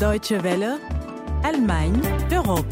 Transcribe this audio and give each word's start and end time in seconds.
Deutsche 0.00 0.32
Welle, 0.32 0.78
Allemagne, 1.44 2.00
Europe. 2.32 2.64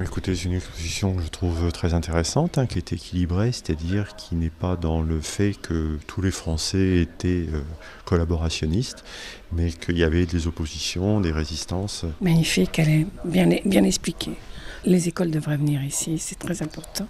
Écoutez, 0.00 0.34
c'est 0.34 0.44
une 0.44 0.54
exposition 0.54 1.14
que 1.14 1.22
je 1.22 1.28
trouve 1.28 1.70
très 1.72 1.92
intéressante, 1.92 2.56
hein, 2.56 2.64
qui 2.64 2.78
est 2.78 2.94
équilibrée, 2.94 3.52
c'est-à-dire 3.52 4.16
qui 4.16 4.34
n'est 4.34 4.48
pas 4.48 4.76
dans 4.76 5.02
le 5.02 5.20
fait 5.20 5.52
que 5.60 5.98
tous 6.06 6.22
les 6.22 6.30
Français 6.30 7.02
étaient 7.02 7.48
euh, 7.52 7.60
collaborationnistes, 8.06 9.04
mais 9.52 9.70
qu'il 9.70 9.98
y 9.98 10.04
avait 10.04 10.24
des 10.24 10.46
oppositions, 10.46 11.20
des 11.20 11.32
résistances. 11.32 12.06
Magnifique, 12.22 12.78
elle 12.78 12.88
est 12.88 13.06
bien, 13.26 13.46
bien 13.66 13.84
expliquée. 13.84 14.38
Les 14.86 15.08
écoles 15.08 15.30
devraient 15.30 15.58
venir 15.58 15.84
ici, 15.84 16.18
c'est 16.18 16.38
très 16.38 16.62
important. 16.62 17.06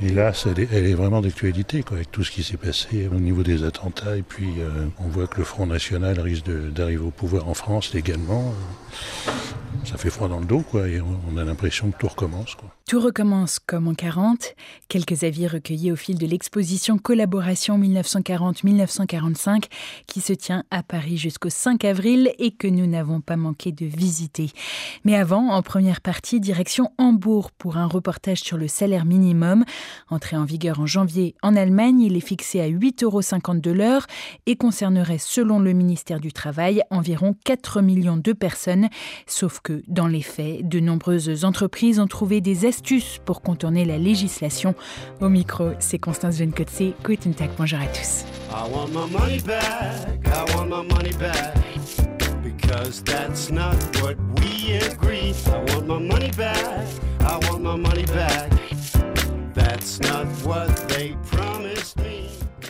Et 0.00 0.10
là, 0.10 0.32
elle 0.72 0.86
est, 0.86 0.94
vraiment 0.94 1.20
d'actualité, 1.20 1.84
avec 1.90 2.12
tout 2.12 2.22
ce 2.22 2.30
qui 2.30 2.44
s'est 2.44 2.56
passé 2.56 3.08
au 3.12 3.18
niveau 3.18 3.42
des 3.42 3.64
attentats. 3.64 4.16
Et 4.16 4.22
puis, 4.22 4.54
euh, 4.60 4.86
on 5.00 5.08
voit 5.08 5.26
que 5.26 5.38
le 5.38 5.44
Front 5.44 5.66
National 5.66 6.20
risque 6.20 6.48
d'arriver 6.72 7.02
au 7.02 7.10
pouvoir 7.10 7.48
en 7.48 7.54
France 7.54 7.92
légalement 7.92 8.54
ça 9.88 9.96
fait 9.96 10.10
froid 10.10 10.28
dans 10.28 10.40
le 10.40 10.46
dos, 10.46 10.60
quoi, 10.60 10.88
et 10.88 11.00
on 11.00 11.36
a 11.36 11.44
l'impression 11.44 11.90
que 11.90 11.98
tout 11.98 12.08
recommence. 12.08 12.54
Quoi. 12.54 12.70
Tout 12.88 13.00
recommence 13.00 13.58
comme 13.58 13.86
en 13.86 13.92
40. 13.92 14.54
Quelques 14.88 15.22
avis 15.22 15.46
recueillis 15.46 15.92
au 15.92 15.96
fil 15.96 16.16
de 16.16 16.26
l'exposition 16.26 16.96
Collaboration 16.96 17.78
1940-1945 17.78 19.64
qui 20.06 20.22
se 20.22 20.32
tient 20.32 20.64
à 20.70 20.82
Paris 20.82 21.18
jusqu'au 21.18 21.50
5 21.50 21.84
avril 21.84 22.32
et 22.38 22.50
que 22.50 22.66
nous 22.66 22.86
n'avons 22.86 23.20
pas 23.20 23.36
manqué 23.36 23.72
de 23.72 23.84
visiter. 23.84 24.50
Mais 25.04 25.16
avant, 25.16 25.50
en 25.50 25.60
première 25.60 26.00
partie, 26.00 26.40
direction 26.40 26.90
Hambourg 26.96 27.50
pour 27.50 27.76
un 27.76 27.86
reportage 27.86 28.40
sur 28.40 28.56
le 28.56 28.68
salaire 28.68 29.04
minimum. 29.04 29.66
Entré 30.08 30.38
en 30.38 30.46
vigueur 30.46 30.80
en 30.80 30.86
janvier 30.86 31.34
en 31.42 31.56
Allemagne, 31.56 32.00
il 32.00 32.16
est 32.16 32.20
fixé 32.20 32.62
à 32.62 32.68
8,50 32.68 33.04
euros 33.04 33.20
de 33.60 33.70
l'heure 33.70 34.06
et 34.46 34.56
concernerait, 34.56 35.18
selon 35.18 35.58
le 35.58 35.74
ministère 35.74 36.20
du 36.20 36.32
Travail, 36.32 36.82
environ 36.90 37.36
4 37.44 37.82
millions 37.82 38.16
de 38.16 38.32
personnes, 38.32 38.88
sauf 39.26 39.60
que 39.60 39.77
dans 39.86 40.06
les 40.06 40.22
faits, 40.22 40.68
de 40.68 40.80
nombreuses 40.80 41.44
entreprises 41.44 42.00
ont 42.00 42.06
trouvé 42.06 42.40
des 42.40 42.66
astuces 42.66 43.18
pour 43.24 43.42
contourner 43.42 43.84
la 43.84 43.98
législation. 43.98 44.74
Au 45.20 45.28
micro, 45.28 45.70
c'est 45.78 45.98
Constance 45.98 46.36
Venkotze. 46.38 46.94
Guten 47.04 47.34
Tag, 47.34 47.50
bonjour 47.56 47.78
à 47.80 47.86
tous. 47.86 48.24
I 48.50 48.68
want 48.72 48.88
my 48.92 49.06
money 49.10 49.40
back, 49.40 50.26
I 50.26 50.56
want 50.56 50.68
my 50.68 50.82
money 50.82 51.12
back. 51.18 51.54
Because 52.42 53.02
that's 53.04 53.50
not 53.50 53.76
what 54.02 54.16
we 54.36 54.78
agreed. 54.78 55.34
I 55.46 55.74
want 55.74 55.86
my 55.86 55.98
money 55.98 56.30
back, 56.36 56.86
I 57.20 57.38
want 57.48 57.62
my 57.62 57.76
money 57.76 58.06
back. 58.06 58.50
That's 59.54 60.00
not 60.00 60.26
what 60.44 60.88
they 60.88 61.14
promised. 61.30 61.77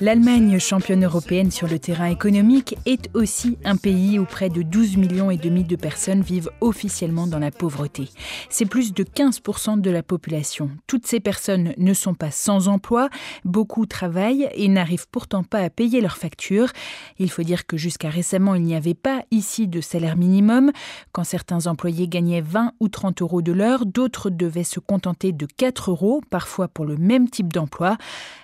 L'Allemagne, 0.00 0.60
championne 0.60 1.04
européenne 1.04 1.50
sur 1.50 1.66
le 1.66 1.80
terrain 1.80 2.06
économique, 2.06 2.76
est 2.86 3.10
aussi 3.14 3.58
un 3.64 3.74
pays 3.74 4.20
où 4.20 4.24
près 4.24 4.48
de 4.48 4.62
12 4.62 4.96
millions 4.96 5.32
et 5.32 5.36
demi 5.36 5.64
de 5.64 5.74
personnes 5.74 6.20
vivent 6.20 6.50
officiellement 6.60 7.26
dans 7.26 7.40
la 7.40 7.50
pauvreté. 7.50 8.08
C'est 8.48 8.64
plus 8.64 8.92
de 8.92 9.02
15% 9.02 9.80
de 9.80 9.90
la 9.90 10.04
population. 10.04 10.70
Toutes 10.86 11.08
ces 11.08 11.18
personnes 11.18 11.74
ne 11.78 11.92
sont 11.94 12.14
pas 12.14 12.30
sans 12.30 12.68
emploi, 12.68 13.08
beaucoup 13.44 13.86
travaillent 13.86 14.48
et 14.54 14.68
n'arrivent 14.68 15.08
pourtant 15.10 15.42
pas 15.42 15.58
à 15.58 15.68
payer 15.68 16.00
leurs 16.00 16.16
factures. 16.16 16.68
Il 17.18 17.28
faut 17.28 17.42
dire 17.42 17.66
que 17.66 17.76
jusqu'à 17.76 18.08
récemment, 18.08 18.54
il 18.54 18.62
n'y 18.62 18.76
avait 18.76 18.94
pas 18.94 19.22
ici 19.32 19.66
de 19.66 19.80
salaire 19.80 20.16
minimum. 20.16 20.70
Quand 21.10 21.24
certains 21.24 21.66
employés 21.66 22.06
gagnaient 22.06 22.40
20 22.40 22.74
ou 22.78 22.88
30 22.88 23.20
euros 23.20 23.42
de 23.42 23.50
l'heure, 23.50 23.84
d'autres 23.84 24.30
devaient 24.30 24.62
se 24.62 24.78
contenter 24.78 25.32
de 25.32 25.46
4 25.46 25.90
euros, 25.90 26.20
parfois 26.30 26.68
pour 26.68 26.84
le 26.84 26.96
même 26.96 27.28
type 27.28 27.52
d'emploi. 27.52 27.96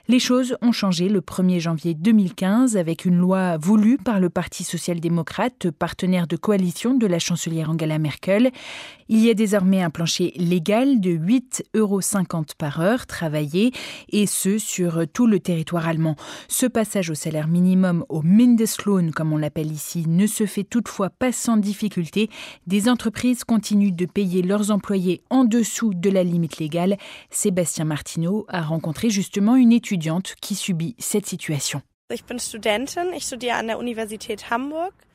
Les 0.07 0.19
choses 0.19 0.55
ont 0.61 0.71
changé 0.71 1.09
le 1.09 1.23
1er 1.23 1.61
janvier 1.61 1.95
2015 1.95 2.77
avec 2.77 3.07
une 3.07 3.17
loi 3.17 3.57
voulue 3.57 3.97
par 3.97 4.21
le 4.21 4.29
Parti 4.29 4.63
social-démocrate, 4.63 5.71
partenaire 5.71 6.27
de 6.27 6.37
coalition 6.37 6.93
de 6.93 7.07
la 7.07 7.19
chancelière 7.19 7.71
Angela 7.71 7.99
Merkel. 7.99 8.51
Il 9.09 9.21
y 9.21 9.31
a 9.31 9.35
désormais 9.35 9.83
un 9.83 9.89
plancher 9.89 10.35
légal 10.37 11.01
de 11.01 11.13
8,50 11.13 11.63
euros 11.75 12.01
par 12.59 12.81
heure 12.81 13.07
travaillée 13.07 13.73
et 14.11 14.27
ce 14.27 14.59
sur 14.59 15.07
tout 15.11 15.27
le 15.27 15.41
territoire 15.41 15.89
allemand. 15.89 16.17
Ce 16.49 16.67
passage 16.67 17.09
au 17.09 17.15
salaire 17.15 17.49
minimum, 17.49 18.05
au 18.11 18.21
Mindestlohn 18.21 19.11
comme 19.11 19.33
on 19.33 19.39
l'appelle 19.39 19.73
ici, 19.73 20.05
ne 20.07 20.27
se 20.27 20.45
fait 20.45 20.65
toutefois 20.65 21.09
pas 21.09 21.33
sans 21.33 21.57
difficulté. 21.57 22.29
Des 22.67 22.91
entreprises 22.91 23.45
continuent 23.45 23.97
de 23.97 24.05
payer 24.05 24.43
leurs 24.43 24.71
employés 24.71 25.23
en 25.31 25.45
dessous 25.45 25.95
de 25.95 26.11
la 26.11 26.25
limite 26.25 26.59
légale. 26.59 26.99
Sébastien 27.31 27.87
Martineau 27.87 28.45
a 28.49 28.61
rencontré 28.61 29.09
justement 29.09 29.57
une 29.57 29.73
étudiante 29.73 29.94
qui 30.41 30.55
subit 30.55 30.97
cette 30.99 31.27
situation. 31.27 31.83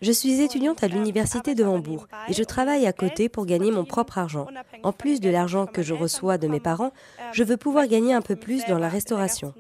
Je 0.02 0.12
suis 0.12 0.42
étudiante 0.42 0.84
à 0.84 0.88
l'université 0.88 1.54
de 1.56 1.64
Hambourg 1.64 2.08
et 2.28 2.34
je 2.34 2.44
travaille 2.44 2.88
à 2.88 2.94
côté 2.94 3.30
pour 3.30 3.46
gagner 3.46 3.72
mon 3.72 3.86
propre 3.86 4.18
argent. 4.18 4.48
En 4.84 4.92
plus 4.92 5.20
de 5.20 5.30
l'argent 5.30 5.66
que 5.66 5.84
je 5.84 5.94
reçois 5.94 6.38
de 6.38 6.48
mes 6.48 6.60
parents, 6.60 6.92
je 7.32 7.44
veux 7.44 7.58
pouvoir 7.58 7.88
gagner 7.88 8.14
un 8.14 8.22
peu 8.22 8.36
plus 8.36 8.66
dans 8.66 8.80
la 8.80 8.90
restauration. 8.90 9.54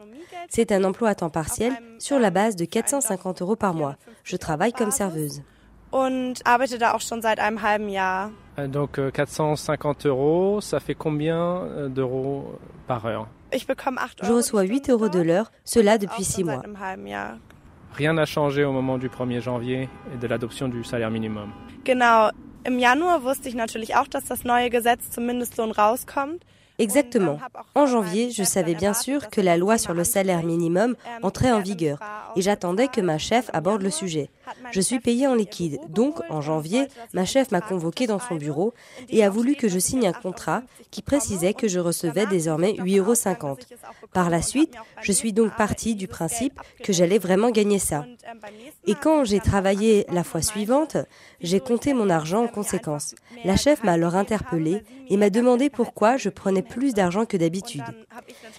C'est 0.50 0.72
un 0.72 0.84
emploi 0.84 1.10
à 1.10 1.16
temps 1.16 1.30
partiel 1.30 1.74
sur 2.00 2.18
la 2.20 2.32
base 2.32 2.56
de 2.56 2.66
450 2.66 3.42
euros 3.42 3.56
par 3.56 3.74
mois. 3.74 3.96
Je 4.24 4.36
travaille 4.36 4.74
comme 4.74 4.92
serveuse. 4.92 5.44
Euh, 8.60 8.68
donc 8.68 9.00
450 9.12 10.06
euh, 10.06 10.10
euros, 10.10 10.62
ça 10.62 10.80
fait 10.80 10.94
combien 10.94 11.38
euh, 11.38 11.88
d'euros 11.90 12.60
par 12.88 13.06
heure? 13.06 13.28
Je 14.24 14.32
reçois 14.32 14.64
8 14.64 14.90
euros 14.90 15.10
de 15.10 15.20
l'heure, 15.20 15.52
cela 15.64 15.98
depuis 15.98 16.24
6 16.24 16.44
mois. 16.44 16.62
Rien 17.94 18.14
n'a 18.14 18.26
changé 18.26 18.64
au 18.64 18.72
moment 18.72 18.98
du 18.98 19.10
1er 19.10 19.42
janvier 19.42 19.90
et 20.14 20.18
de 20.18 20.28
l'adoption 20.28 20.68
du 20.68 20.84
salaire 20.84 21.10
minimum. 21.10 21.52
Exactement. 26.78 27.40
En 27.76 27.88
janvier, 27.88 28.32
je 28.32 28.44
savais 28.44 28.74
bien 28.74 28.94
sûr 28.94 29.28
que 29.30 29.42
la 29.42 29.58
loi 29.58 29.78
sur 29.78 29.94
le 29.94 30.06
salaire 30.06 30.44
minimum 30.44 30.96
entrait 31.24 31.52
en 31.52 31.60
vigueur 31.60 32.00
et 32.38 32.42
j'attendais 32.42 32.88
que 32.88 33.02
ma 33.02 33.18
chef 33.18 33.50
aborde 33.54 33.82
le 33.82 33.90
sujet. 33.90 34.30
Je 34.72 34.82
suis 34.82 35.00
payée 35.00 35.28
en 35.28 35.36
liquide, 35.36 35.80
donc 35.90 36.20
en 36.30 36.42
janvier, 36.42 36.88
ma 37.14 37.26
chef 37.26 37.52
m'a 37.52 37.62
convoqué 37.62 38.08
dans 38.08 38.20
son 38.20 38.36
bureau 38.36 38.74
et 39.10 39.24
a 39.24 39.30
voulu 39.30 39.56
que 39.56 39.68
je 39.68 39.80
signe 39.80 40.08
un 40.08 40.14
contrat 40.14 40.64
qui 40.92 41.02
précisait 41.02 41.54
que 41.54 41.68
je 41.68 41.80
recevais 41.80 42.26
désormais 42.26 42.74
8,50 42.74 43.40
euros. 43.42 43.58
Par 44.14 44.30
la 44.30 44.42
suite, 44.42 44.74
je 45.02 45.12
suis 45.12 45.34
donc 45.34 45.56
partie 45.56 45.96
du 45.96 46.08
principe 46.08 46.60
que 46.84 46.94
j'allais 46.94 47.20
vraiment 47.20 47.52
gagner 47.52 47.80
ça. 47.80 48.06
Et 48.86 48.96
quand 48.96 49.24
j'ai 49.24 49.40
travaillé 49.40 50.06
la 50.10 50.24
fois 50.24 50.42
suivante, 50.42 50.98
j'ai 51.42 51.60
compté 51.60 51.94
mon 51.94 52.10
argent 52.10 52.44
en 52.44 52.48
conséquence. 52.48 53.16
La 53.46 53.56
chef 53.56 53.84
m'a 53.84 53.94
alors 53.94 54.16
interpellée 54.16 54.84
et 55.10 55.18
m'a 55.18 55.30
demandé 55.30 55.70
pourquoi 55.70 56.18
je 56.18 56.30
prenais 56.30 56.62
plus 56.62 56.94
d'argent 56.94 57.26
que 57.26 57.38
d'habitude. 57.38 57.84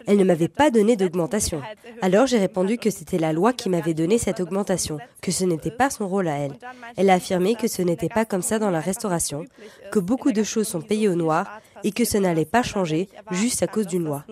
Elle 0.06 0.18
ne 0.18 0.24
m'avait 0.24 0.48
pas 0.48 0.70
donné 0.70 0.96
d'augmentation. 0.96 1.62
Alors 2.02 2.26
j'ai 2.26 2.38
répondu 2.38 2.78
que 2.78 2.90
c'était 2.90 3.18
la 3.18 3.32
loi 3.32 3.52
qui 3.52 3.68
m'avait 3.68 3.94
donné 3.94 4.18
cette 4.18 4.40
augmentation, 4.40 4.98
que 5.20 5.30
ce 5.30 5.44
n'était 5.44 5.70
pas 5.80 5.88
son 5.88 6.06
rôle 6.06 6.28
à 6.28 6.36
elle. 6.36 6.52
Elle 6.98 7.08
a 7.08 7.14
affirmé 7.14 7.54
que 7.54 7.66
ce 7.66 7.80
n'était 7.80 8.10
pas 8.10 8.26
comme 8.26 8.42
ça 8.42 8.58
dans 8.58 8.68
la 8.70 8.80
restauration, 8.80 9.46
que 9.90 9.98
beaucoup 9.98 10.30
de 10.30 10.42
choses 10.42 10.68
sont 10.68 10.82
payées 10.82 11.08
au 11.08 11.14
noir 11.14 11.58
et 11.84 11.90
que 11.90 12.04
ce 12.04 12.18
n'allait 12.18 12.44
pas 12.44 12.62
changer 12.62 13.08
juste 13.30 13.62
à 13.62 13.66
cause 13.66 13.86
d'une 13.86 14.04
loi. 14.04 14.26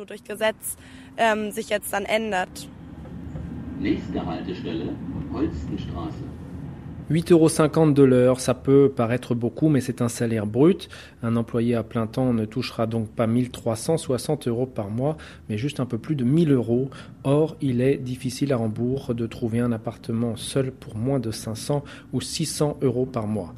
8,50 7.10 7.32
euros 7.78 7.91
de 7.92 8.02
l'heure, 8.02 8.38
ça 8.38 8.52
peut 8.52 8.92
paraître 8.94 9.34
beaucoup, 9.34 9.70
mais 9.70 9.80
c'est 9.80 10.02
un 10.02 10.10
salaire 10.10 10.46
brut. 10.46 10.91
Un 11.22 11.36
employé 11.36 11.74
à 11.74 11.82
plein 11.82 12.06
temps 12.06 12.34
ne 12.34 12.44
touchera 12.44 12.86
donc 12.86 13.08
pas 13.08 13.26
1360 13.26 14.46
euros 14.46 14.66
par 14.66 14.91
mois, 14.91 15.16
mais 15.48 15.56
juste 15.56 15.80
un 15.80 15.86
peu 15.86 15.97
plus 15.97 16.16
de 16.16 16.24
1000 16.24 16.52
euros. 16.52 16.91
Or, 17.24 17.56
il 17.62 17.80
est 17.80 17.97
difficile 17.97 18.52
à 18.52 18.58
Hambourg 18.58 19.14
de 19.14 19.26
trouver 19.26 19.60
un 19.60 19.72
appartement 19.72 20.36
seul 20.36 20.71
pour 20.71 20.97
moins 20.97 21.18
de 21.18 21.30
500 21.30 21.83
ou 22.12 22.21
600 22.21 22.77
euros 22.83 23.06
par 23.06 23.27
mois. 23.27 23.54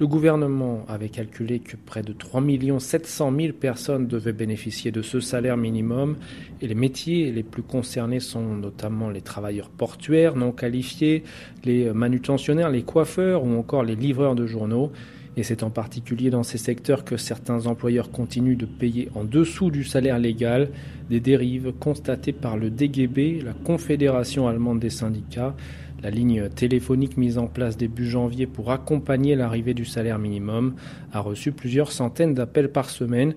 Le 0.00 0.06
gouvernement 0.06 0.84
avait 0.86 1.08
calculé 1.08 1.58
que 1.58 1.74
près 1.76 2.02
de 2.02 2.12
3 2.12 2.40
700 2.78 3.32
000 3.36 3.52
personnes 3.52 4.06
devaient 4.06 4.32
bénéficier 4.32 4.92
de 4.92 5.02
ce 5.02 5.18
salaire 5.18 5.56
minimum 5.56 6.16
et 6.62 6.68
les 6.68 6.76
métiers 6.76 7.32
les 7.32 7.42
plus 7.42 7.64
concernés 7.64 8.20
sont 8.20 8.54
notamment 8.54 9.10
les 9.10 9.22
travailleurs 9.22 9.70
portuaires 9.70 10.36
non 10.36 10.52
qualifiés, 10.52 11.24
les 11.64 11.92
manutentionnaires, 11.92 12.70
les 12.70 12.82
coiffeurs 12.82 13.42
ou 13.42 13.58
encore 13.58 13.82
les 13.82 13.96
livreurs 13.96 14.36
de 14.36 14.46
journaux. 14.46 14.92
Et 15.36 15.42
c'est 15.42 15.64
en 15.64 15.70
particulier 15.70 16.30
dans 16.30 16.44
ces 16.44 16.58
secteurs 16.58 17.04
que 17.04 17.16
certains 17.16 17.66
employeurs 17.66 18.12
continuent 18.12 18.56
de 18.56 18.66
payer 18.66 19.08
en 19.16 19.24
dessous 19.24 19.72
du 19.72 19.82
salaire 19.82 20.20
légal 20.20 20.68
des 21.10 21.20
dérives 21.20 21.72
constatées 21.80 22.32
par 22.32 22.56
le 22.56 22.70
DGB, 22.70 23.40
la 23.44 23.52
Confédération 23.52 24.46
allemande 24.46 24.78
des 24.78 24.90
syndicats, 24.90 25.56
la 26.02 26.10
ligne 26.10 26.48
téléphonique 26.48 27.16
mise 27.16 27.38
en 27.38 27.46
place 27.46 27.76
début 27.76 28.08
janvier 28.08 28.46
pour 28.46 28.70
accompagner 28.70 29.34
l'arrivée 29.34 29.74
du 29.74 29.84
salaire 29.84 30.18
minimum 30.18 30.74
a 31.12 31.20
reçu 31.20 31.52
plusieurs 31.52 31.92
centaines 31.92 32.34
d'appels 32.34 32.70
par 32.70 32.90
semaine. 32.90 33.34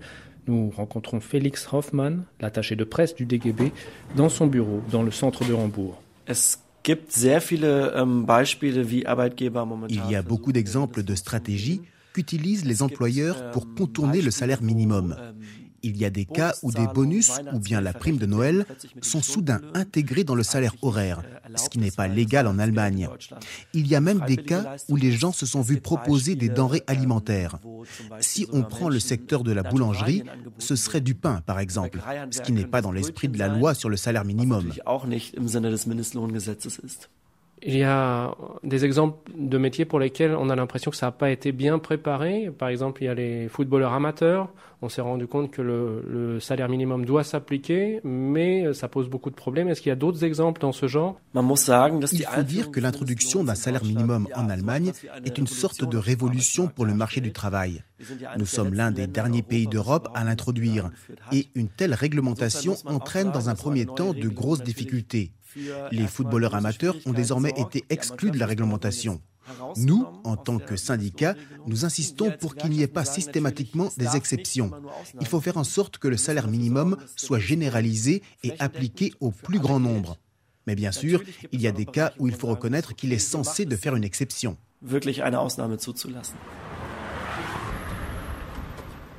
Nous 0.48 0.70
rencontrons 0.70 1.20
Félix 1.20 1.68
Hoffmann, 1.72 2.24
l'attaché 2.40 2.76
de 2.76 2.84
presse 2.84 3.16
du 3.16 3.26
DGB, 3.26 3.72
dans 4.16 4.30
son 4.30 4.48
bureau 4.48 4.82
dans 4.92 5.04
le 5.04 5.12
centre 5.12 5.46
de 5.46 5.54
Hambourg. 5.54 6.02
Ähm, 6.28 6.36
Il 9.90 10.12
y 10.12 10.16
a 10.16 10.22
beaucoup 10.22 10.52
d'exemples 10.52 11.04
de 11.04 11.16
stratégies 11.16 11.82
qu'utilisent 12.14 12.66
les 12.66 12.82
employeurs 12.82 13.52
pour 13.52 13.74
contourner 13.74 14.22
le 14.22 14.32
salaire 14.32 14.62
minimum. 14.62 15.16
Il 15.84 15.98
y 15.98 16.06
a 16.06 16.10
des 16.10 16.26
cas 16.26 16.54
où 16.64 16.72
des 16.72 16.88
bonus 16.88 17.32
ou 17.54 17.60
bien 17.60 17.82
la 17.82 17.94
prime 17.94 18.18
de 18.18 18.26
Noël 18.26 18.66
sont 19.02 19.22
soudain 19.22 19.62
intégrés 19.74 20.24
dans 20.24 20.36
le 20.36 20.44
salaire 20.44 20.76
horaire, 20.82 21.24
ce 21.56 21.70
qui 21.70 21.80
n'est 21.80 21.92
pas 21.92 22.08
légal 22.08 22.48
en 22.48 22.60
Allemagne. 22.60 23.10
Il 23.74 23.88
y 23.88 23.96
a 23.96 24.02
même 24.02 24.22
des 24.28 24.38
cas 24.38 24.76
où 24.90 24.96
les 24.96 25.12
gens 25.12 25.32
se 25.32 25.46
sont 25.46 25.62
vus 25.62 25.80
proposer 25.80 26.36
des 26.36 26.50
denrées 26.50 26.84
alimentaires. 26.88 27.60
Si 28.20 28.48
on 28.52 28.64
prend 28.64 28.90
le 28.90 29.00
secteur 29.00 29.44
de 29.44 29.52
la 29.52 29.64
boulangerie, 29.64 30.24
ce 30.58 30.76
serait 30.76 31.02
du 31.02 31.16
pain, 31.16 31.42
par 31.46 31.60
exemple, 31.60 32.00
ce 32.32 32.42
qui 32.42 32.52
n'est 32.52 32.66
pas 32.66 32.82
dans 32.82 32.92
l'esprit 32.92 33.28
de 33.28 33.38
la 33.38 33.48
loi 33.48 33.74
sur 33.74 33.90
le 33.90 33.98
salaire 33.98 34.26
minimum. 34.26 34.72
Il 37.64 37.78
y 37.78 37.84
a 37.84 38.36
des 38.64 38.86
exemples 38.86 39.18
de 39.38 39.58
métiers 39.58 39.86
pour 39.86 40.00
lesquels 40.00 40.36
on 40.36 40.50
a 40.50 40.56
l'impression 40.56 40.90
que 40.90 40.98
ça 40.98 41.08
n'a 41.08 41.12
pas 41.12 41.30
été 41.30 41.52
bien 41.52 41.78
préparé. 41.78 42.50
Par 42.58 42.70
exemple, 42.70 43.04
il 43.04 43.06
y 43.06 43.10
a 43.10 43.14
les 43.14 43.48
footballeurs 43.50 43.94
amateurs. 43.94 44.50
On 44.84 44.90
s'est 44.90 45.02
rendu 45.02 45.28
compte 45.28 45.52
que 45.52 45.62
le, 45.62 46.40
salaire 46.40 46.68
minimum 46.68 47.06
doit 47.06 47.24
s'appliquer, 47.24 48.00
mais 48.04 48.74
ça 48.74 48.88
pose 48.88 49.08
beaucoup 49.10 49.30
de 49.30 49.36
problèmes. 49.36 49.68
Est-ce 49.68 49.82
qu'il 49.82 49.90
y 49.90 49.94
a 49.94 49.96
d'autres 49.96 50.24
exemples 50.24 50.60
dans 50.60 50.72
ce 50.72 50.88
genre? 50.88 51.20
Il 51.36 52.26
faut 52.26 52.42
dire 52.42 52.72
que 52.72 52.80
l'introduction 52.80 53.44
d'un 53.44 53.54
salaire 53.54 53.84
minimum 53.84 54.28
en 54.36 54.50
Allemagne 54.50 54.92
est 55.24 55.38
une 55.38 55.46
sorte 55.46 55.88
de 55.88 55.98
révolution 55.98 56.68
pour 56.68 56.86
le 56.86 56.96
marché 56.96 57.22
du 57.22 57.32
travail. 57.32 57.84
Nous 58.40 58.48
sommes 58.48 58.74
l'un 58.74 58.90
des 58.90 59.06
derniers 59.06 59.44
pays 59.44 59.68
d'Europe 59.68 60.10
à 60.16 60.24
l'introduire, 60.24 60.90
et 61.32 61.48
une 61.54 61.68
telle 61.68 61.94
réglementation 61.94 62.76
entraîne 62.86 63.32
dans 63.32 63.50
un 63.50 63.56
premier 63.56 63.86
temps 63.86 64.14
de 64.14 64.28
grosses 64.30 64.64
difficultés. 64.64 65.32
Les 65.92 66.08
footballeurs 66.08 66.56
amateurs 66.56 66.96
ont 67.06 67.14
désormais 67.14 67.54
été 67.58 67.84
exclus 67.90 68.32
de 68.32 68.40
la 68.40 68.46
réglementation. 68.46 69.22
Nous, 69.78 70.06
en 70.24 70.38
tant 70.38 70.60
que 70.60 70.76
syndicat, 70.76 71.36
nous 71.68 71.86
insistons 71.86 72.32
pour 72.40 72.56
qu'il 72.56 72.70
n'y 72.72 72.84
ait 72.84 72.88
pas 72.88 73.06
systématiquement 73.06 73.90
des 73.98 74.16
exceptions. 74.16 74.72
Il 75.20 75.28
faut 75.28 75.42
faire 75.42 75.58
en 75.58 75.64
sorte 75.64 75.98
que 75.98 76.08
le 76.08 76.18
salaire 76.18 76.48
minimum 76.48 76.98
soit 77.16 77.40
généralisé 77.40 78.22
et 78.44 78.54
appliqué 78.60 79.14
au 79.20 79.32
plus 79.32 79.60
grand 79.60 79.80
nombre. 79.80 80.18
Mais 80.68 80.76
bien 80.76 80.92
sûr, 80.92 81.24
il 81.52 81.62
y 81.62 81.68
a 81.68 81.72
des 81.72 81.86
cas 81.86 82.14
où 82.20 82.28
il 82.28 82.36
faut 82.36 82.48
reconnaître 82.48 82.96
qu'il 82.96 83.14
est 83.14 83.20
censé 83.20 83.66
de 83.66 83.76
faire 83.76 83.96
une 83.96 84.04
exception. 84.04 84.58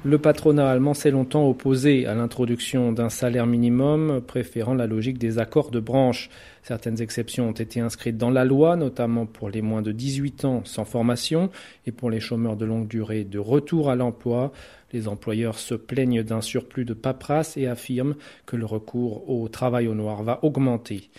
Le 0.04 0.19
patronat 0.19 0.69
allemand 0.69 0.94
s'est 0.94 1.12
longtemps 1.12 1.49
opposé 1.49 2.06
à 2.06 2.14
l'introduction 2.16 2.90
d'un 2.90 3.08
salaire 3.08 3.46
minimum, 3.46 4.20
préférant 4.26 4.75
la 4.75 4.88
logique 4.88 5.16
des 5.16 5.38
accords 5.38 5.70
de 5.70 5.78
branche. 5.78 6.28
Certaines 6.64 7.00
exceptions 7.00 7.50
ont 7.50 7.52
été 7.52 7.78
inscrites 7.78 8.19
dans 8.19 8.31
la 8.31 8.44
loi, 8.44 8.75
notamment 8.75 9.26
pour 9.26 9.49
les 9.49 9.62
moins 9.62 9.81
de 9.81 9.93
18 9.93 10.44
ans 10.44 10.62
sans 10.64 10.84
formation 10.84 11.50
et 11.87 11.93
pour 11.93 12.10
les 12.10 12.19
chômeurs 12.19 12.56
de 12.56 12.64
longue 12.64 12.88
durée 12.88 13.22
de 13.22 13.38
retour 13.38 13.90
à 13.90 13.94
l'emploi. 13.94 14.50
Les 14.93 15.06
employeurs 15.06 15.56
se 15.60 15.76
plaignent 15.76 16.25
d'un 16.25 16.40
surplus 16.40 16.84
de 16.84 16.94
paperasse 16.94 17.56
et 17.56 17.69
affirment 17.69 18.16
que 18.44 18.56
le 18.56 18.66
recours 18.66 19.31
au 19.31 19.46
travail 19.46 19.87
au 19.87 19.94
noir 19.94 20.25
va 20.25 20.40
augmenter. 20.43 21.10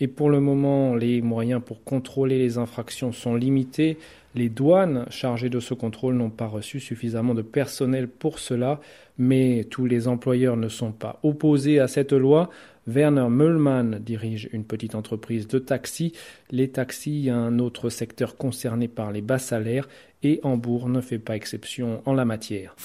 Et 0.00 0.08
pour 0.08 0.30
le 0.30 0.40
moment, 0.40 0.96
les 0.96 1.22
moyens 1.22 1.62
pour 1.64 1.84
contrôler 1.84 2.38
les 2.38 2.58
infractions 2.58 3.12
sont 3.12 3.36
limités. 3.36 3.98
Les 4.34 4.48
douanes 4.48 5.04
chargées 5.10 5.50
de 5.50 5.60
ce 5.60 5.74
contrôle 5.74 6.14
n'ont 6.14 6.30
pas 6.30 6.46
reçu 6.46 6.80
suffisamment 6.80 7.34
de 7.34 7.42
personnel 7.42 8.08
pour 8.08 8.38
cela, 8.38 8.80
mais 9.18 9.64
tous 9.70 9.84
les 9.84 10.08
employeurs 10.08 10.56
ne 10.56 10.68
sont 10.68 10.92
pas 10.92 11.18
opposés 11.22 11.80
à 11.80 11.88
cette 11.88 12.12
loi. 12.12 12.48
Werner 12.86 13.28
Müllmann 13.28 13.98
dirige 14.00 14.48
une 14.52 14.64
petite 14.64 14.94
entreprise 14.94 15.46
de 15.46 15.58
taxis. 15.58 16.12
Les 16.50 16.70
taxis, 16.70 17.30
un 17.30 17.58
autre 17.58 17.90
secteur 17.90 18.36
concerné 18.36 18.88
par 18.88 19.12
les 19.12 19.20
bas 19.20 19.38
salaires, 19.38 19.88
et 20.24 20.40
Hambourg 20.44 20.88
ne 20.88 21.00
fait 21.00 21.18
pas 21.18 21.34
exception 21.34 22.00
en 22.06 22.12
la 22.14 22.24
matière. 22.24 22.76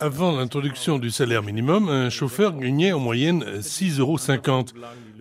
Avant 0.00 0.36
l'introduction 0.36 0.98
du 0.98 1.10
salaire 1.10 1.42
minimum, 1.42 1.88
un 1.88 2.10
chauffeur 2.10 2.56
gagnait 2.56 2.92
en 2.92 3.00
moyenne 3.00 3.42
6,50 3.60 4.00
euros. 4.00 4.18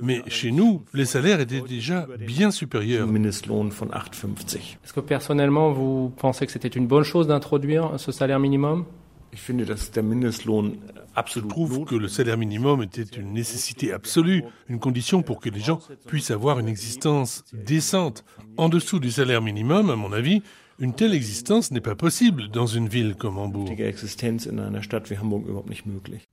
Mais 0.01 0.21
chez 0.27 0.51
nous, 0.51 0.83
les 0.93 1.05
salaires 1.05 1.39
étaient 1.39 1.61
déjà 1.61 2.07
bien 2.19 2.51
supérieurs. 2.51 3.07
Est-ce 3.07 4.93
que 4.93 4.99
personnellement, 4.99 5.71
vous 5.71 6.11
pensez 6.17 6.45
que 6.45 6.51
c'était 6.51 6.67
une 6.67 6.87
bonne 6.87 7.03
chose 7.03 7.27
d'introduire 7.27 7.97
ce 7.97 8.11
salaire 8.11 8.39
minimum? 8.39 8.85
Je 11.25 11.39
trouve 11.39 11.85
que 11.85 11.95
le 11.95 12.07
salaire 12.07 12.37
minimum 12.37 12.83
était 12.83 13.03
une 13.03 13.33
nécessité 13.33 13.93
absolue, 13.93 14.43
une 14.67 14.79
condition 14.79 15.21
pour 15.21 15.39
que 15.39 15.49
les 15.49 15.59
gens 15.59 15.79
puissent 16.07 16.31
avoir 16.31 16.59
une 16.59 16.67
existence 16.67 17.43
décente. 17.53 18.25
En 18.57 18.69
dessous 18.69 18.99
du 18.99 19.11
salaire 19.11 19.41
minimum, 19.41 19.89
à 19.89 19.95
mon 19.95 20.11
avis, 20.11 20.43
une 20.77 20.93
telle 20.93 21.13
existence 21.13 21.71
n'est 21.71 21.79
pas 21.79 21.95
possible 21.95 22.49
dans 22.49 22.65
une 22.65 22.89
ville 22.89 23.15
comme 23.15 23.37
Hambourg. 23.37 23.69
Et 23.71 23.93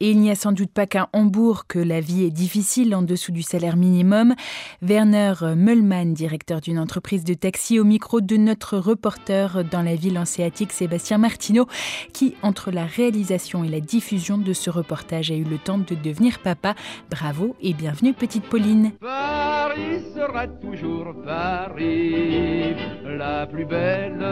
il 0.00 0.20
n'y 0.20 0.30
a 0.30 0.34
sans 0.34 0.52
doute 0.52 0.72
pas 0.72 0.86
qu'à 0.86 1.08
Hambourg 1.12 1.66
que 1.68 1.78
la 1.78 2.00
vie 2.00 2.24
est 2.24 2.30
difficile 2.30 2.94
en 2.94 3.02
dessous 3.02 3.30
du 3.30 3.42
salaire 3.42 3.76
minimum. 3.76 4.34
Werner 4.82 5.34
Möllmann, 5.56 6.12
directeur 6.12 6.60
d'une 6.60 6.78
entreprise 6.78 7.22
de 7.22 7.34
taxi, 7.34 7.78
au 7.78 7.84
micro 7.84 8.20
de 8.20 8.36
notre 8.36 8.78
reporter 8.78 9.64
dans 9.64 9.82
la 9.82 9.94
ville 9.94 10.18
hanséatique 10.18 10.72
Sébastien 10.72 11.18
Martineau, 11.18 11.66
qui, 12.12 12.34
entre 12.42 12.72
la 12.72 12.84
réalisation 12.84 13.62
et 13.62 13.68
la 13.68 13.80
diffusion 13.80 14.38
de 14.38 14.52
ce 14.52 14.70
reportage, 14.70 15.30
a 15.30 15.34
eu 15.36 15.44
le 15.44 15.58
temps 15.58 15.78
de 15.78 15.94
devenir 15.94 16.40
papa. 16.40 16.74
Bravo 17.10 17.54
et 17.60 17.74
bienvenue, 17.74 18.12
petite 18.12 18.44
Pauline. 18.44 18.92
Paris 19.00 20.02
sera 20.14 20.48
toujours 20.48 21.14
Paris, 21.24 22.74
la 23.04 23.46
plus 23.46 23.64
belle 23.64 24.31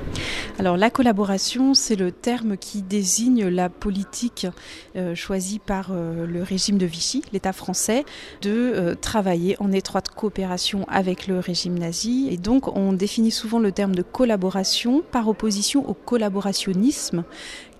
alors 0.59 0.77
la 0.77 0.89
collaboration, 0.89 1.73
c'est 1.73 1.95
le 1.95 2.11
terme 2.11 2.57
qui 2.57 2.81
désigne 2.81 3.47
la 3.47 3.69
politique 3.69 4.47
euh, 4.95 5.15
choisie 5.15 5.59
par 5.59 5.89
euh, 5.91 6.27
le 6.27 6.43
régime 6.43 6.77
de 6.77 6.85
Vichy, 6.85 7.23
l'État 7.33 7.53
français, 7.53 8.05
de 8.41 8.51
euh, 8.51 8.95
travailler 8.95 9.55
en 9.59 9.71
étroite 9.71 10.09
coopération 10.09 10.85
avec 10.87 11.27
le 11.27 11.39
régime 11.39 11.79
nazi. 11.79 12.27
Et 12.29 12.37
donc 12.37 12.67
on 12.75 12.93
définit 12.93 13.31
souvent 13.31 13.59
le 13.59 13.71
terme 13.71 13.95
de 13.95 14.03
collaboration 14.03 15.01
par 15.11 15.27
opposition 15.27 15.89
au 15.89 15.93
collaborationnisme 15.93 17.23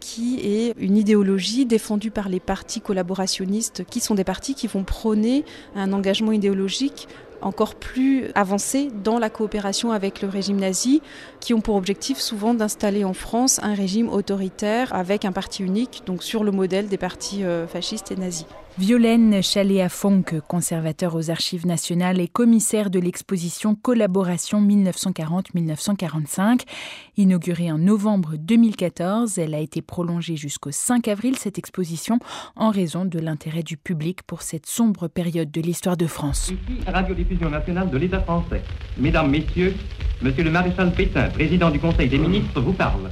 qui 0.02 0.40
est 0.44 0.74
une 0.78 0.98
idéologie 0.98 1.66
défendue 1.66 2.12
par 2.12 2.28
les 2.28 2.42
partis 2.42 2.82
collaborationnistes, 2.82 3.86
qui 3.90 4.02
sont 4.02 4.16
des 4.16 4.26
partis 4.26 4.56
qui 4.56 4.68
vont 4.68 4.84
prôner 4.84 5.46
un 5.76 5.94
engagement 5.94 6.34
idéologique 6.34 7.08
encore 7.42 7.76
plus 7.76 8.26
avancées 8.36 8.90
dans 9.04 9.18
la 9.18 9.30
coopération 9.30 9.92
avec 9.92 10.22
le 10.22 10.28
régime 10.28 10.58
nazi, 10.58 11.02
qui 11.40 11.54
ont 11.54 11.62
pour 11.62 11.76
objectif 11.76 12.20
souvent 12.20 12.54
d'installer 12.54 13.04
en 13.04 13.14
France 13.14 13.60
un 13.64 13.74
régime 13.74 14.10
autoritaire 14.10 14.94
avec 14.94 15.26
un 15.26 15.32
parti 15.32 15.64
unique, 15.64 16.04
donc 16.06 16.24
sur 16.24 16.44
le 16.44 16.52
modèle 16.52 16.88
des 16.88 16.98
partis 16.98 17.44
euh, 17.44 17.68
fascistes 17.68 18.12
et 18.12 18.16
nazis. 18.16 18.46
Violaine 18.78 19.44
Chaléa-Fonck, 19.44 20.40
conservateur 20.48 21.16
aux 21.16 21.30
Archives 21.30 21.68
nationales 21.68 22.22
et 22.22 22.30
commissaire 22.30 22.90
de 22.90 23.00
l'exposition 23.00 23.76
Collaboration 23.76 24.62
1940-1945. 24.62 26.62
Inaugurée 27.18 27.70
en 27.72 27.78
novembre 27.78 28.36
2014, 28.38 29.38
elle 29.40 29.56
a 29.56 29.60
été 29.60 29.82
prolongée 29.82 30.38
jusqu'au 30.38 30.72
5 30.72 31.10
avril, 31.10 31.38
cette 31.38 31.58
exposition, 31.58 32.20
en 32.56 32.72
raison 32.72 33.04
de 33.04 33.20
l'intérêt 33.20 33.64
du 33.64 33.76
public 33.76 34.24
pour 34.24 34.42
cette 34.42 34.66
sombre 34.66 35.10
période 35.10 35.52
de 35.52 35.62
l'histoire 35.62 35.98
de 35.98 36.08
France. 36.08 36.54
Radiodiffusion 36.88 37.50
nationale 37.50 37.90
de 37.90 37.98
l'État 37.98 38.22
français. 38.22 38.62
Mesdames, 38.98 39.30
Messieurs, 39.30 39.76
Monsieur 40.22 40.44
le 40.44 40.52
maréchal 40.52 40.94
Pétain, 40.94 41.30
président 41.30 41.72
du 41.72 41.80
Conseil 41.80 42.08
des 42.08 42.20
ministres, 42.20 42.62
vous 42.62 42.74
parle. 42.74 43.10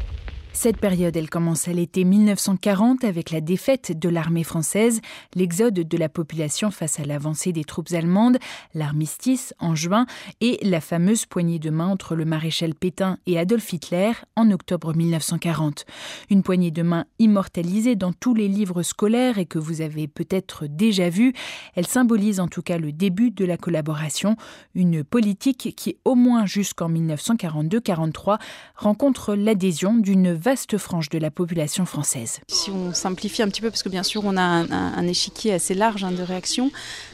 Cette 0.51 0.77
période, 0.77 1.15
elle 1.15 1.29
commence 1.29 1.68
à 1.68 1.74
l'été 1.74 2.03
1940 2.03 3.03
avec 3.03 3.29
la 3.29 3.39
défaite 3.39 3.98
de 3.98 4.10
l'armée 4.10 4.44
française, 4.44 5.00
l'exode 5.36 5.75
de 5.75 5.98
la 5.98 6.10
population 6.10 6.72
face 6.72 7.00
à 7.00 7.06
l'avancée 7.06 7.53
des 7.53 7.63
troupes 7.63 7.94
allemandes, 7.94 8.38
l'armistice 8.74 9.53
en 9.60 9.75
juin 9.75 10.06
et 10.41 10.58
la 10.63 10.82
fameuse 10.82 11.27
poignée 11.27 11.60
de 11.60 11.70
main 11.70 11.88
entre 11.88 12.15
le 12.15 12.25
maréchal 12.25 12.74
Pétain 12.74 13.20
et 13.27 13.38
Adolf 13.38 13.72
Hitler 13.72 14.12
en 14.36 14.50
octobre 14.51 14.94
1940. 14.94 15.86
Une 16.29 16.44
poignée 16.44 16.72
de 16.72 16.82
main 16.82 17.06
immortalisée 17.20 17.96
dans 17.96 18.12
tous 18.12 18.34
les 18.34 18.48
livres 18.48 18.82
scolaires 18.82 19.38
et 19.38 19.46
que 19.46 19.60
vous 19.60 19.82
avez 19.82 20.08
peut-être 20.08 20.65
déjà 20.68 21.10
vue. 21.10 21.34
Elle 21.75 21.88
symbolise 21.88 22.39
en 22.39 22.48
tout 22.48 22.63
cas 22.63 22.79
le 22.79 22.91
début 22.91 23.32
de 23.32 23.46
la 23.46 23.56
collaboration, 23.56 24.36
une 24.74 25.03
politique 25.03 25.74
qui, 25.77 25.98
au 26.06 26.15
moins 26.15 26.48
jusqu'en 26.48 26.89
1942-43, 26.89 28.39
rencontre 28.75 29.36
l'adhésion 29.36 29.96
d'une 29.96 30.38
vastes 30.39 30.77
franges 30.77 31.10
de 31.10 31.17
la 31.17 31.31
population 31.31 31.86
française. 31.86 32.39
Si 32.48 32.72
on 32.72 32.93
simplifie 32.93 33.41
un 33.41 33.50
petit 33.50 33.62
peu, 33.62 33.69
parce 33.69 33.84
que 33.84 33.89
bien 33.89 34.03
sûr 34.03 34.24
on 34.25 34.38
a 34.38 34.41
un, 34.41 35.08
échiquier 35.08 35.53
assez 35.53 35.74
large 35.74 36.03
hein, 36.03 36.12
de 36.12 36.24
réactions, 36.24 36.72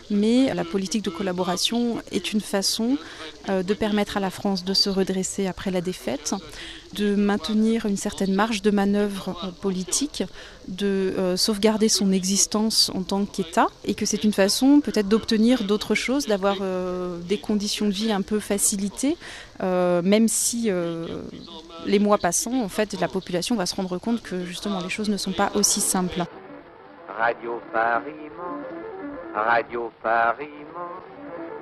mais 0.09 0.53
la 0.53 0.63
politique 0.63 1.03
de 1.03 1.09
collaboration 1.09 2.01
est 2.11 2.33
une 2.33 2.41
façon 2.41 2.97
euh, 3.49 3.63
de 3.63 3.73
permettre 3.73 4.17
à 4.17 4.19
la 4.19 4.29
France 4.29 4.63
de 4.63 4.73
se 4.73 4.89
redresser 4.89 5.47
après 5.47 5.71
la 5.71 5.81
défaite, 5.81 6.33
de 6.93 7.15
maintenir 7.15 7.85
une 7.85 7.97
certaine 7.97 8.33
marge 8.33 8.61
de 8.61 8.71
manœuvre 8.71 9.35
euh, 9.43 9.51
politique, 9.51 10.23
de 10.67 11.13
euh, 11.17 11.37
sauvegarder 11.37 11.89
son 11.89 12.11
existence 12.11 12.91
en 12.93 13.03
tant 13.03 13.25
qu'État, 13.25 13.67
et 13.83 13.93
que 13.93 14.05
c'est 14.05 14.23
une 14.23 14.33
façon 14.33 14.79
peut-être 14.81 15.07
d'obtenir 15.07 15.63
d'autres 15.63 15.95
choses, 15.95 16.25
d'avoir 16.25 16.57
des 17.27 17.37
conditions 17.37 17.85
de 17.87 17.91
vie 17.91 18.11
un 18.11 18.21
peu 18.21 18.39
facilitées, 18.39 19.17
même 19.61 20.27
si 20.27 20.69
les 21.85 21.99
mois 21.99 22.17
passant, 22.17 22.61
en 22.61 22.69
fait, 22.69 22.99
la 22.99 23.07
population 23.07 23.55
va 23.55 23.65
se 23.65 23.75
rendre 23.75 23.97
compte 23.97 24.21
que 24.21 24.45
justement 24.45 24.81
les 24.81 24.89
choses 24.89 25.09
ne 25.09 25.17
sont 25.17 25.33
pas 25.33 25.51
aussi 25.55 25.81
simples. 25.81 26.23
Radio 27.17 27.61
Paris 27.71 28.11
Radio 29.35 29.91
Paris 30.01 30.65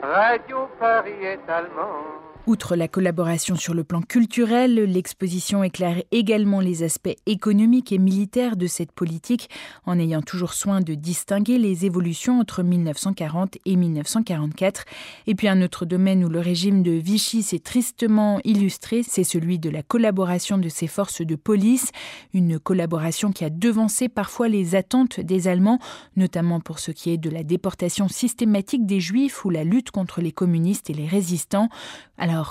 Radio 0.02 0.70
Paris 0.80 1.26
est 1.26 1.50
allemand. 1.50 2.33
Outre 2.46 2.76
la 2.76 2.90
collaboration 2.90 3.56
sur 3.56 3.74
le 3.74 3.86
plan 3.86 4.02
culturel, 4.02 4.76
l'exposition 4.76 5.64
éclaire 5.64 6.04
également 6.12 6.60
les 6.60 6.84
aspects 6.84 7.16
économiques 7.26 7.94
et 7.94 7.98
militaires 7.98 8.58
de 8.58 8.68
cette 8.68 8.92
politique, 8.92 9.50
en 9.86 9.98
ayant 9.98 10.22
toujours 10.22 10.54
soin 10.54 10.82
de 10.82 10.94
distinguer 10.94 11.58
les 11.58 11.86
évolutions 11.86 12.42
entre 12.42 12.62
1940 12.62 13.60
et 13.66 13.78
1944. 13.78 14.84
Et 15.28 15.36
puis 15.36 15.48
un 15.48 15.62
autre 15.62 15.86
domaine 15.86 16.26
où 16.26 16.28
le 16.28 16.42
régime 16.42 16.84
de 16.84 16.92
Vichy 16.92 17.44
s'est 17.44 17.60
tristement 17.60 18.42
illustré, 18.44 19.04
c'est 19.04 19.24
celui 19.24 19.58
de 19.58 19.70
la 19.70 19.82
collaboration 19.82 20.58
de 20.58 20.68
ses 20.68 20.88
forces 20.88 21.22
de 21.22 21.36
police, 21.38 21.92
une 22.34 22.60
collaboration 22.60 23.32
qui 23.32 23.46
a 23.46 23.50
devancé 23.50 24.10
parfois 24.10 24.50
les 24.50 24.76
attentes 24.76 25.22
des 25.22 25.48
Allemands, 25.48 25.80
notamment 26.18 26.60
pour 26.60 26.80
ce 26.80 26.92
qui 26.92 27.10
est 27.12 27.18
de 27.18 27.30
la 27.30 27.44
déportation 27.44 28.10
systématique 28.10 28.86
des 28.86 29.00
Juifs 29.00 29.46
ou 29.46 29.50
la 29.50 29.64
lutte 29.64 29.92
contre 29.92 30.20
les 30.20 30.34
communistes 30.34 30.90
et 30.90 30.94
les 30.94 31.08
résistants. 31.08 31.70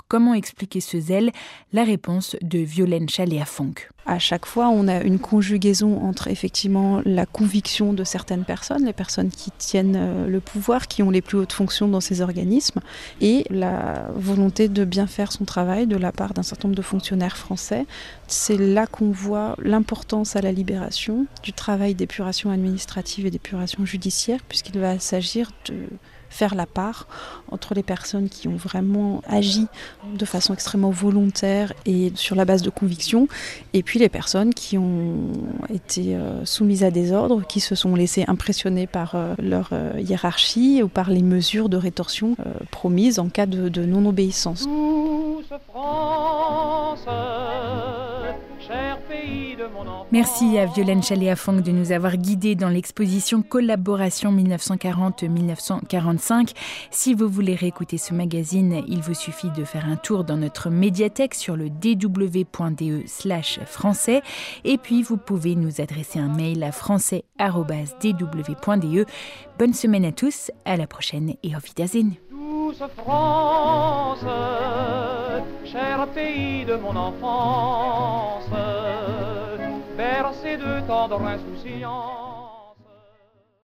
Comment 0.08 0.34
expliquer 0.34 0.80
ce 0.80 1.00
zèle? 1.00 1.32
La 1.72 1.84
réponse 1.84 2.36
de 2.42 2.58
Violaine 2.58 3.08
Chaléa-Fonck. 3.08 3.88
À 4.04 4.18
chaque 4.18 4.46
fois, 4.46 4.68
on 4.68 4.88
a 4.88 5.00
une 5.02 5.20
conjugaison 5.20 6.02
entre 6.02 6.26
effectivement 6.26 7.00
la 7.04 7.24
conviction 7.24 7.92
de 7.92 8.02
certaines 8.02 8.44
personnes, 8.44 8.84
les 8.84 8.92
personnes 8.92 9.30
qui 9.30 9.52
tiennent 9.52 9.96
euh, 9.96 10.26
le 10.26 10.40
pouvoir, 10.40 10.88
qui 10.88 11.04
ont 11.04 11.10
les 11.10 11.22
plus 11.22 11.38
hautes 11.38 11.52
fonctions 11.52 11.86
dans 11.86 12.00
ces 12.00 12.20
organismes, 12.20 12.80
et 13.20 13.44
la 13.48 14.08
volonté 14.16 14.68
de 14.68 14.84
bien 14.84 15.06
faire 15.06 15.30
son 15.30 15.44
travail 15.44 15.86
de 15.86 15.96
la 15.96 16.10
part 16.10 16.34
d'un 16.34 16.42
certain 16.42 16.66
nombre 16.68 16.76
de 16.76 16.82
fonctionnaires 16.82 17.36
français. 17.36 17.86
C'est 18.26 18.58
là 18.58 18.86
qu'on 18.88 19.12
voit 19.12 19.54
l'importance 19.62 20.34
à 20.34 20.40
la 20.40 20.50
libération 20.50 21.26
du 21.44 21.52
travail 21.52 21.94
d'épuration 21.94 22.50
administrative 22.50 23.26
et 23.26 23.30
d'épuration 23.30 23.84
judiciaire, 23.86 24.40
puisqu'il 24.48 24.80
va 24.80 24.98
s'agir 24.98 25.52
de 25.66 25.74
faire 26.32 26.54
la 26.54 26.66
part 26.66 27.06
entre 27.50 27.74
les 27.74 27.82
personnes 27.82 28.28
qui 28.28 28.48
ont 28.48 28.56
vraiment 28.56 29.22
agi 29.28 29.66
de 30.14 30.24
façon 30.24 30.54
extrêmement 30.54 30.90
volontaire 30.90 31.72
et 31.86 32.12
sur 32.14 32.34
la 32.34 32.44
base 32.44 32.62
de 32.62 32.70
conviction, 32.70 33.28
et 33.74 33.82
puis 33.82 33.98
les 33.98 34.08
personnes 34.08 34.54
qui 34.54 34.78
ont 34.78 35.32
été 35.72 36.16
euh, 36.16 36.44
soumises 36.44 36.84
à 36.84 36.90
des 36.90 37.12
ordres, 37.12 37.42
qui 37.46 37.60
se 37.60 37.74
sont 37.74 37.94
laissées 37.94 38.24
impressionner 38.26 38.86
par 38.86 39.14
euh, 39.14 39.34
leur 39.38 39.70
euh, 39.72 39.92
hiérarchie 40.00 40.82
ou 40.82 40.88
par 40.88 41.10
les 41.10 41.22
mesures 41.22 41.68
de 41.68 41.76
rétorsion 41.76 42.36
promises 42.70 43.18
en 43.18 43.28
cas 43.28 43.46
de, 43.46 43.68
de 43.68 43.84
non-obéissance. 43.84 44.66
Merci 50.12 50.57
à 50.59 50.66
Violaine 50.66 51.02
Chaléa-Fong 51.02 51.62
de 51.62 51.73
nous 51.73 51.90
avoir 51.90 52.19
guidés 52.19 52.54
dans 52.54 52.69
l'exposition 52.69 53.40
Collaboration 53.40 54.31
1940-1945. 54.31 56.50
Si 56.90 57.14
vous 57.14 57.31
voulez 57.31 57.54
réécouter 57.54 57.97
ce 57.97 58.12
magazine, 58.12 58.83
il 58.87 59.00
vous 59.00 59.14
suffit 59.14 59.49
de 59.57 59.64
faire 59.64 59.87
un 59.87 59.97
tour 59.97 60.25
dans 60.25 60.37
notre 60.37 60.69
médiathèque 60.69 61.35
sur 61.35 61.57
le 61.57 61.71
dw.de 61.71 63.04
slash 63.07 63.59
français 63.64 64.21
et 64.64 64.76
puis 64.76 65.02
vous 65.02 65.16
pouvez 65.16 65.57
nous 65.57 65.81
adresser 65.81 66.19
un 66.19 66.28
mail 66.28 66.62
à 66.62 66.73
français.dw.de. 66.73 69.07
Bonne 69.59 69.73
semaine 69.73 70.04
à 70.04 70.12
tous, 70.12 70.50
à 70.66 70.76
la 70.76 70.87
prochaine 70.87 71.37
et 71.42 71.57
auf 71.57 71.64
Wiedersehen. 71.64 72.16
Bercé 79.96 80.56
de 80.56 80.80
tendre 80.87 81.20
insouciance. 81.22 82.31